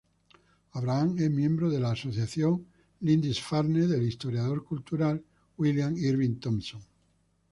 [0.73, 2.65] Abraham es miembro de la Asociación
[3.01, 5.23] Lindisfarne del historiador cultural
[5.57, 6.81] William Irwin Thompson.